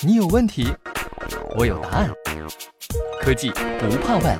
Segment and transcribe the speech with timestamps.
[0.00, 0.66] 你有问题，
[1.56, 2.10] 我有答案。
[3.20, 4.38] 科技不怕问。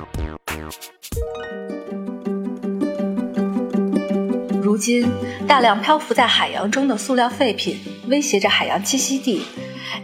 [4.61, 5.11] 如今，
[5.47, 9.43] 大量漂浮在海洋中的塑料废品威胁着海洋栖息地。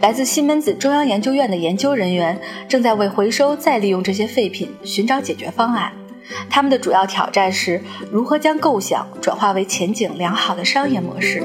[0.00, 5.92] 来自西门子中央研究院的研究人员正在为回收再利用这些废品寻找解决方案。
[6.50, 7.80] 他们的主要挑战是
[8.10, 11.42] 如何将构想转化为前景良好的商业模式。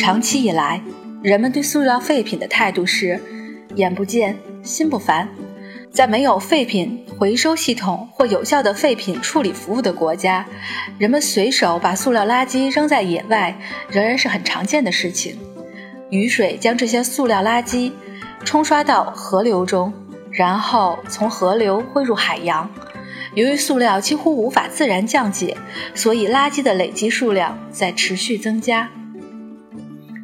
[0.00, 0.80] 长期以来，
[1.22, 3.20] 人们对塑料废品的态度是
[3.76, 5.28] “眼不见心不烦”。
[5.92, 10.46] 在没有废品回收系统或有效的废品处理服务的国家，
[10.96, 13.54] 人们随手把塑料垃圾扔在野外
[13.90, 15.36] 仍然是很常见的事情。
[16.08, 17.92] 雨水将这些塑料垃圾
[18.42, 19.92] 冲刷到河流中。
[20.32, 22.70] 然后从河流汇入海洋。
[23.34, 25.58] 由于塑料几乎无法自然降解，
[25.94, 28.88] 所以垃圾的累积数量在持续增加。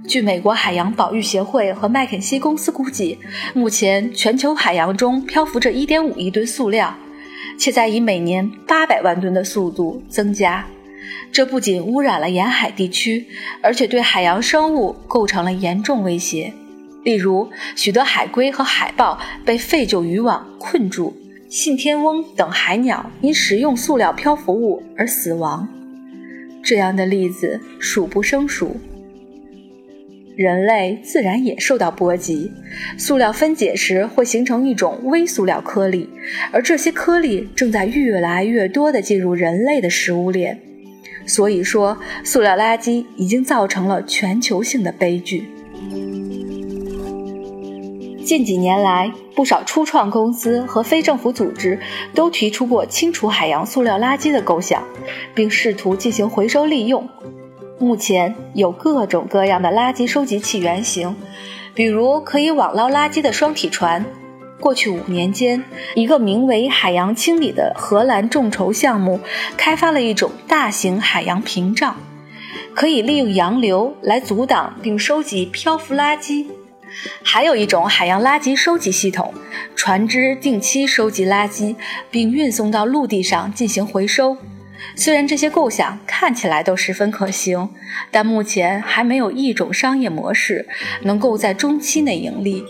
[0.06, 3.18] 据美国海洋保育协会和麦肯锡公司估计，
[3.54, 6.96] 目前全球海洋中漂浮着1.5亿吨塑料，
[7.58, 10.64] 且在以每年800万吨的速度增加。
[11.32, 13.26] 这不仅污染了沿海地区，
[13.60, 16.52] 而且对海洋生物构成了严重威胁。
[17.02, 21.16] 例如，许多海龟和海豹被废旧渔网困住，
[21.48, 25.68] 信天翁等海鸟因食用塑料漂浮物而死亡。
[26.62, 28.76] 这样的例子数不胜数。
[30.36, 32.52] 人类自然也受到波及，
[32.98, 36.10] 塑料分解时会形成一种微塑料颗粒，
[36.52, 40.60] 而这些颗粒正在越来越多地进入人类的食物链。
[41.24, 45.48] 所以说，塑料垃圾已经造成了全球性的悲剧。
[48.22, 51.78] 近几年来，不少初创公司和非政府组织
[52.12, 54.84] 都提出过清除海洋塑料垃圾的构想，
[55.34, 57.08] 并试图进行回收利用。
[57.78, 61.14] 目前有各种各样的垃圾收集器原型，
[61.74, 64.04] 比如可以网捞垃圾的双体船。
[64.58, 65.62] 过去五年间，
[65.94, 69.20] 一个名为“海洋清理”的荷兰众筹项目
[69.58, 71.96] 开发了一种大型海洋屏障，
[72.74, 76.46] 可以利用洋流来阻挡并收集漂浮垃圾。
[77.22, 79.34] 还有一种海洋垃圾收集系统，
[79.74, 81.76] 船只定期收集垃圾，
[82.10, 84.38] 并运送到陆地上进行回收。
[84.94, 87.68] 虽然这些构想看起来都十分可行，
[88.10, 90.66] 但目前还没有一种商业模式
[91.02, 92.62] 能够在中期内盈利，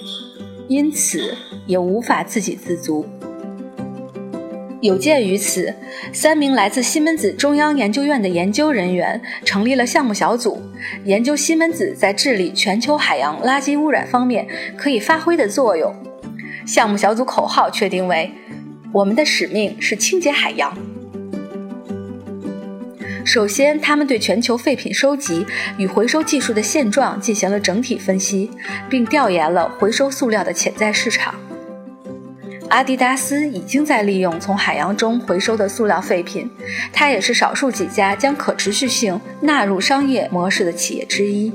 [0.69, 3.07] 因此也无法自给自足。
[4.83, 5.75] 有鉴于此，
[6.13, 10.61] 三名来自西门子中央研究院的研究人员成立了项目小组，
[11.05, 15.93] 研究西门子在治理全球海洋垃圾污染方面可以发挥的作用。
[16.67, 18.31] 项目小组口号确定为
[18.93, 20.77] ：“我们的使命是清洁海洋。”
[23.27, 25.45] 首先，他们对全球废品收集
[25.77, 28.49] 与回收技术的现状进行了整体分析，
[28.89, 31.35] 并调研了回收塑料的潜在市场。
[32.69, 36.49] 阿迪达斯已经在利用从海洋中回收的塑料废品，
[36.93, 41.53] 它也是少数几家将可持续性纳入商业模式的企业之一。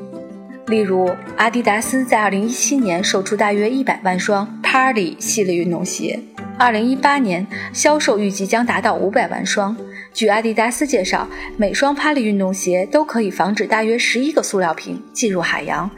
[0.68, 6.20] 例如，阿迪达斯在2017年售出大约100万双 Party 系列运动鞋
[6.60, 9.76] ，2018年销售预计将达到500万双。
[10.14, 11.28] 据阿迪达斯介绍，
[11.58, 15.90] 每双 Party 运动鞋都可以防止大约11个塑料瓶进入海洋，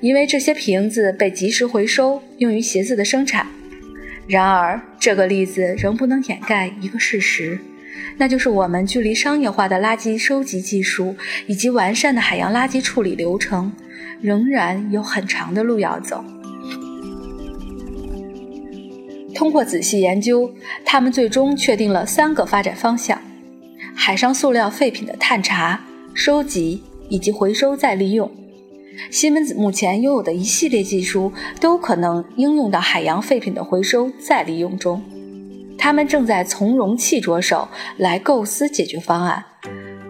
[0.00, 3.46] 因为这些瓶子被及时回收，用于鞋子的生产。
[4.26, 7.58] 然而，这个例子仍不能掩盖一个事实，
[8.18, 11.16] 那就是我们距离商业化的垃圾收集技术
[11.46, 13.72] 以及完善的海洋垃圾处理流程，
[14.20, 16.22] 仍然有很长的路要走。
[19.34, 20.50] 通过仔细研究，
[20.84, 23.20] 他们最终确定了三个发展方向：
[23.96, 25.80] 海上塑料废品的探查、
[26.14, 28.30] 收集以及回收再利用。
[29.10, 35.02] 西门子目前拥有的一系列技术都可能应用到海洋废品的回收再利用中。
[35.78, 39.44] 他们正在从容器着手来构思解决方案。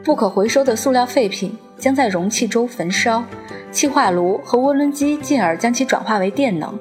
[0.05, 3.25] 不可回收的塑料废品将在容器中焚烧，
[3.73, 6.79] 气化炉和涡轮机进而将其转化为电能。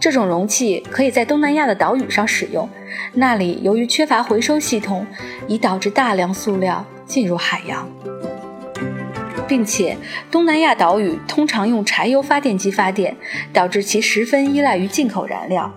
[0.00, 2.68] 这种容器可以在东南亚的岛屿上使用，
[3.14, 5.06] 那里由于缺乏回收系统，
[5.46, 7.88] 已导致大量塑料进入海洋。
[9.46, 9.96] 并且，
[10.30, 13.16] 东南亚岛屿通常用柴油发电机发电，
[13.52, 15.72] 导致其十分依赖于进口燃料。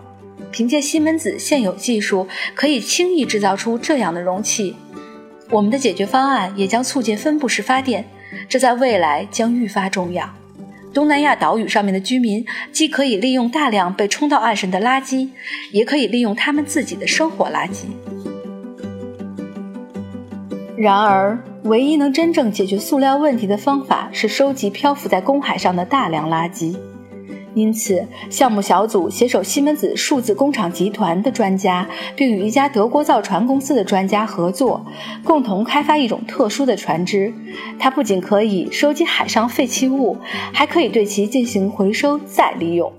[0.52, 4.75] 凭借西门子现有技术，可以轻易制造出这样的容器。
[5.50, 8.06] 我们的解决方案也将促进分布式发电，
[8.48, 10.34] 这在未来将愈发重要。
[10.97, 15.29] 东南亚岛屿上面的居民既可以利用大量被冲到岸上的垃圾，
[15.71, 17.85] 也可以利用他们自己的生活垃圾。
[20.75, 26.75] 然而，唯一能真正解决塑料问题的方法是收集漂浮在公海上的大量垃圾。
[27.57, 34.86] 因此，项目小组携手西门子数字工厂集团的专家，并与一家德国造船公司的专家合作，
[35.24, 37.33] 共同开发一种特殊的船只。
[37.80, 40.18] 它不仅可以收集海上废弃物，
[40.54, 42.94] 还可以对其进行回收再利用。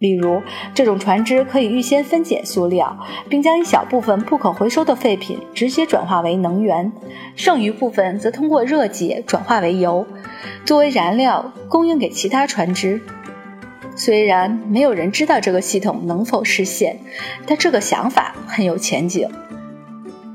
[0.00, 0.42] 例如，
[0.74, 2.98] 这种船只可以预先分解塑料，
[3.28, 6.90] 并将一小部分不可回收的废品直接转化为能源，
[7.36, 10.04] 剩余部分则通过热解转化为油，
[10.64, 13.00] 作为燃料供应给其他船只。
[14.02, 16.98] 虽然没有人知道这个系统能否实现，
[17.44, 19.28] 但这个想法很有前景。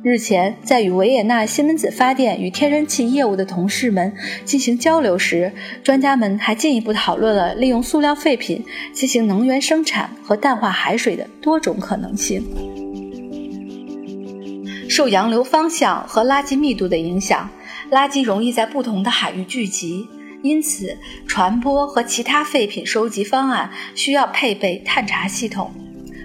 [0.04, 4.14] 日前，在与维也纳西门子发电与天然气业务的同事们
[4.44, 5.52] 进行交流时，
[5.84, 8.64] 专家们还进一步讨论了利用塑料废品
[8.94, 12.46] 进行能源生产和淡化海水的多种可能性。
[14.88, 17.50] 受洋流方向和垃圾密度的影响，
[17.90, 20.08] 垃圾容易在不同的海域聚集。
[20.46, 20.96] 因此，
[21.26, 25.74] 传播和其他废品收集方案需要配备探查系统，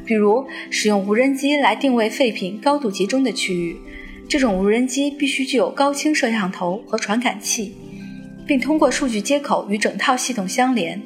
[0.04, 3.80] 比如使用无人机来定位废品高度集中的区域。
[4.28, 7.74] 这种无人机必须具有高清摄像头和传感器，
[8.46, 11.00] 并通过数据接口与整套系统相连。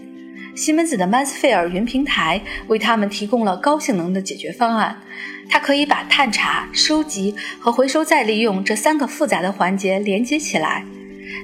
[0.57, 5.01] 西门子的 Massfire 云平台为他们提供了高性能的解决方案，
[5.49, 10.85] 它可以把探查、收集和回收再利用这三个复杂的环节连接起来。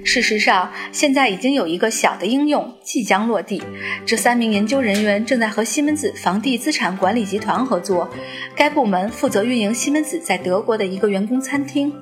[0.04, 3.62] 事实上，现在已经有一个小的应用即将落地。
[4.06, 8.08] 这三名研究人员正在和西门子房地资产管理集团合作，
[8.54, 11.92] 该部门负责运营西门子在德国的一个员工餐厅。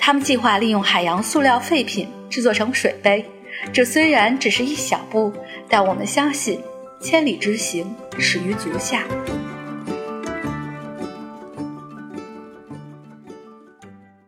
[0.00, 3.24] 他们计划利用海洋塑料废品制作成水杯。
[3.72, 5.32] 这虽然只是一小步，
[5.68, 6.60] 但我们相信，
[7.00, 9.04] 千里之行，始于足下。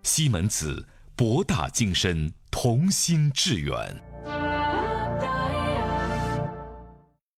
[0.03, 2.33] 西门子，博大精深。
[2.51, 4.10] 同心致远。